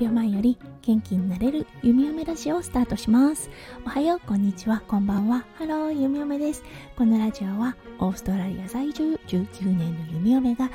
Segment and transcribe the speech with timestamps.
[0.00, 3.50] 秒前より元気になれる弓嫁ラジオをスタートします。
[3.84, 4.82] おはようこんにちは。
[4.88, 5.44] こんばんは。
[5.56, 6.64] ハロー弓嫁です。
[6.96, 10.70] このラジオはオーストラリア在住19年の弓嫁が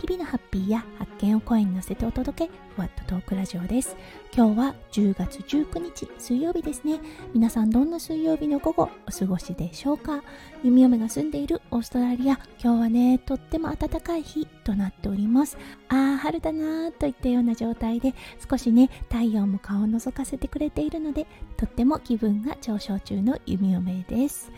[0.00, 3.96] 日々のハッピーや発見を声に乗せてお届けふわっとトークラジオです。
[4.34, 7.00] 今日は10月19日水曜日ですね。
[7.34, 10.22] 皆さんどんな水曜日の午後お過ごしでしょうか？
[10.64, 12.40] 弓嫁が住んでいるオーストラリア。
[12.64, 15.58] 今日はねとっても暖かい日となっております。
[15.90, 18.14] あー春だなーといったような状態で
[18.48, 21.26] 少しね太陽も顔を覗かせてくれているので
[21.58, 24.50] とっても気分が上昇中の弓嫁です。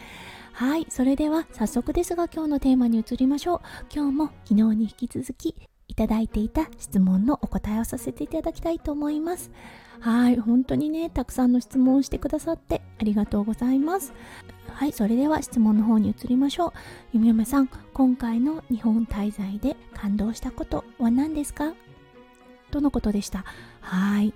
[0.54, 3.60] はいそれでは早速ですが今日のテーマに移りましょう。
[3.92, 5.56] 今日も昨日に引き続き
[5.88, 9.50] いただいていた質問のお答えをさせていただきたいと思います。
[10.00, 14.12] はい本当にねたくさんの質問をしてくださってありがとうございます。
[14.68, 16.72] はいそれでは質問の方に移りましょう。
[17.14, 21.74] ゆみおめさん今回の日本滞在で感動したことは何ですか？
[22.70, 23.44] とのことでした。
[23.80, 24.32] はい。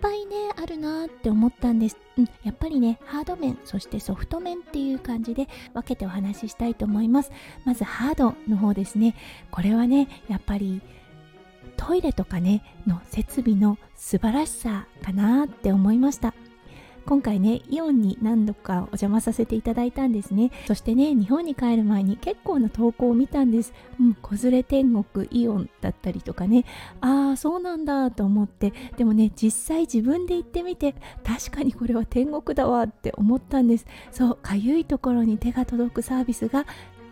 [0.00, 7.30] ぱいねあるなって思ったんです、うん、やっぱりねハード面そしてソフト面っていう感じで分けてお話ししたいと思います。
[7.64, 9.14] まずハードの方ですね。
[9.50, 10.80] これはねやっぱり
[11.76, 16.34] トイレとかねの設備の素晴らしさかなって思いました。
[17.08, 20.50] 今回ねイオンに何度かお邪魔させていただいたんですね。
[20.66, 23.72] そしてね日本に帰る前に結構な投稿を見たんです。
[23.98, 26.66] うん子連れ天国イオンだったりとかね。
[27.00, 28.74] ああそうなんだと思って。
[28.98, 33.86] でもね実際自分で行ってみて確かにこれは天国だわって思ったんです。
[34.10, 36.66] そうかゆいところに手が届くサービスが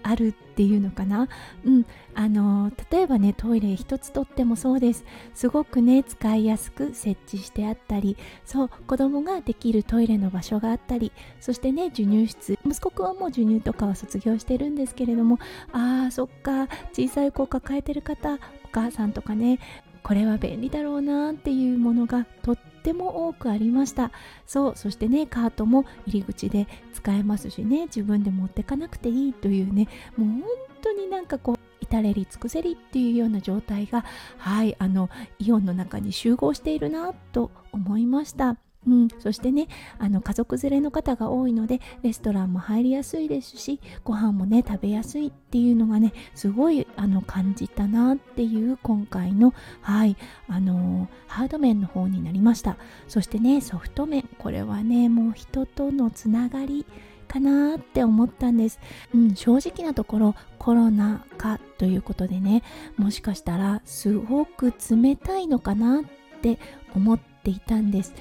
[0.07, 1.29] あるっていうのかな、
[1.65, 5.05] うん、あの例えばねトイレ一つとってもそうです。
[5.35, 15.39] すごくね使いやすく設置してあったりそう子供ができるトイレの場所があったりそしてね授乳室息子くんはもう授乳とかは卒業してるんですけれども
[15.73, 18.39] あーそっか小さい子を抱えてる方お
[18.71, 19.59] 母さんとかね
[20.03, 24.11] これは便利だろうなっていうものがとっても多くありました。
[24.47, 30.43] そうそしてねカートも入り口で使えますしね自分で持ってかなくていいというねもう本
[30.83, 34.05] 当になんかこう至れり尽くせりっていうような状態が
[34.39, 38.57] はいあのイオンの中に集合しているなと思いました。
[38.87, 50.17] うん、そしてねあの家族連れの方が多いのでレストランも入りやすいですしご飯もね食べやすいっていうのがねすごいあの感じたなっていう今回のはい
[50.49, 52.77] あのハード面の方になりました。
[53.09, 56.87] そしてねソフト面これはねもう人とのつながり
[57.27, 58.79] かなって思ったんです、
[59.15, 62.63] うん、正直なところコロナ禍ということでね
[62.97, 66.05] もしかしたらすごく冷たいのかなっ
[66.41, 66.59] て
[66.95, 68.15] 思っていたんです。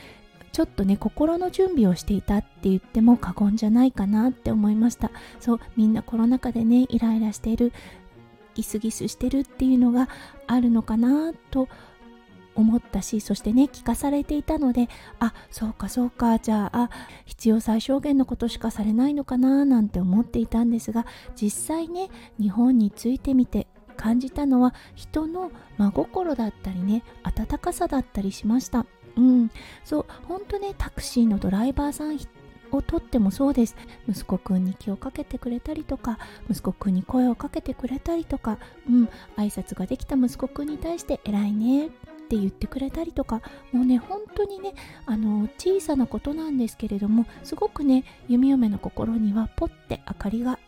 [0.56, 5.12] ちょっとね心の準備をしていたって言っても過言じゃないかなって思いました。
[5.42, 7.74] そうみんなコロナ禍でねイライラしてる
[8.54, 10.08] ギスギスしてるっていうのが
[10.48, 11.68] あるのかなと
[12.56, 14.88] 思ったしそしてね聞かされていたので
[15.20, 16.90] あそうかそうかじゃあ
[17.26, 21.06] 必要最小限のことしかされないのかななんて思っていたんですが
[21.36, 23.68] 実際ね日本についてみて
[23.98, 28.86] 感じたのは人の真心だったりね温かさだったりしました。
[29.18, 29.52] うん、
[29.84, 32.20] そう本当ねタクシーのドライバーさん
[32.72, 33.76] をとってもそうです。
[34.10, 36.18] 息子くんに気をかけてくれたりとか
[36.50, 38.58] 息子くんに声をかけてくれたりとか
[38.90, 39.10] うん。
[39.38, 41.90] 挨拶ができた息子くんに対して偉いねっ
[42.28, 43.42] て言ってくれたりとか。
[43.72, 44.74] もうね本当にね
[45.06, 50.60] あの小さなことなんですけれどもすごくね弓嫁の心にはポッて明かりが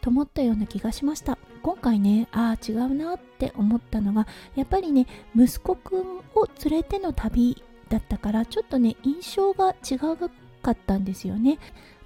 [0.00, 1.36] 灯ったような気がしました。
[1.62, 5.06] 今回ねああ違うなって思ったのがやっぱりね
[5.36, 10.30] 息子くんを連れての旅だったからちょっとね印象が違う
[10.62, 11.58] かったんですよね。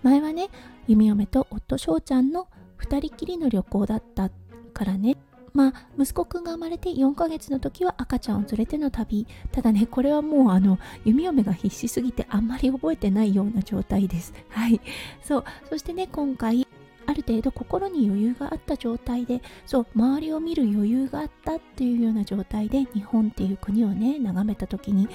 [0.03, 0.49] 前はね
[0.89, 2.49] 弓嫁と夫翔ちゃんの
[2.81, 4.31] 2人きりの旅行だった
[4.73, 5.17] からね。
[5.53, 9.27] まあ息子くんが生まれて4ヶ月の時は赤ちゃんを連れての旅。
[9.53, 14.33] ただねこれはもうあの弓嫁が必死すぎてあんまり覚えてないような状態です。
[14.49, 14.81] はい。
[15.23, 15.45] そう。
[15.69, 16.67] そしてね今回
[17.07, 25.09] ある程度心に余裕があった状態でそう周りを見る余裕があったっていうような状態で日本っていう国をね眺めた時に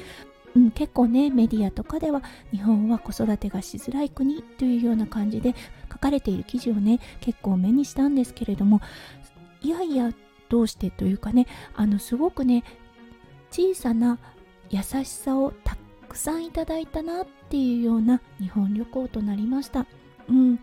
[0.60, 2.22] うん、結構ねメディアとかでは
[2.52, 5.56] 日本は子育てがしづらい国というような感じで
[5.92, 8.82] 書かれている記事をね結構目にしたんですけれども
[9.62, 10.12] いやいや
[10.50, 12.66] どうしてというかねあのすごくね
[13.52, 14.20] 小さな
[14.70, 15.78] 優しさをた
[16.10, 19.86] くさんいただいたなっていうような日本旅行となりました。
[20.28, 20.60] うん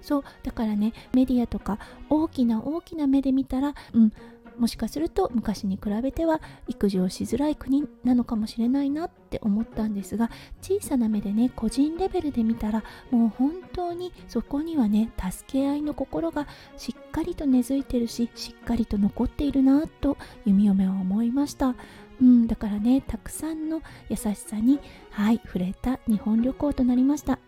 [0.00, 4.12] そうだからねメディアとか大きな大きな目で見たら、うん、
[4.58, 10.30] もしかすると昔に比べては育児をしづらい国なのかもしれないなって思ったんですが
[10.60, 21.74] 小さな目でね個人レベルで見たらもう本当にそこにはね助け合いの心がしっかりと根付いてるししっかりと残っているなと弓嫁は思いました。
[22.20, 24.78] うん、だからねたくさんの優しさに
[25.10, 27.38] はい触れた日本旅行となりました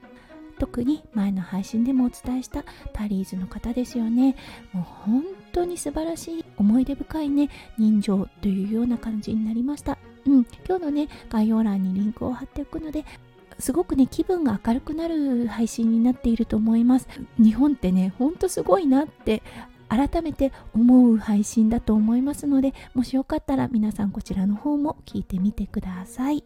[0.58, 4.36] 特に前の配信でもお伝えしたタリーズの方ですよね
[4.72, 9.98] もう本当に素晴らしい思い出深いね人情というような感じになりました。
[10.24, 13.04] うん今日のね概要欄にリンクを貼っておくので
[13.58, 17.08] すごくね気分が明るくなる配信になっていると思います。
[17.38, 19.42] 日本ってねほんとすごいなって
[19.90, 26.42] 改めて思う配信だと思いますのでもしよかったら皆さんこちらの方も聞いてみてください。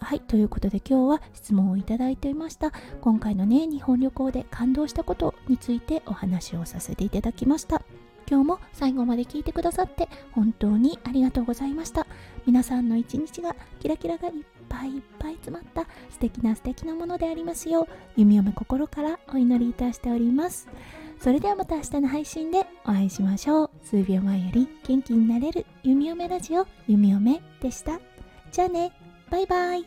[0.00, 2.72] はいということで今日は質問をいただいていました。
[3.00, 7.82] 今回のね日本旅行で感動したことについてお話をさせていただきました。
[8.28, 12.06] 今日も最後まで聞いてくださって本当にありがとうございました
[12.46, 14.34] 皆さんの一日がキラキラがいっ
[14.68, 17.86] ぱいいっぱい詰まった素敵な素敵なものでありますよう
[18.16, 20.68] 弓嫁心からお祈りいたしております
[21.20, 23.70] それではまた明日の配信でお会いしましょう。
[23.82, 28.00] 数秒前より元気になれる弓嫁ラジオ弓嫁でした。
[28.52, 28.92] じゃあね、
[29.30, 29.84] バイバイ。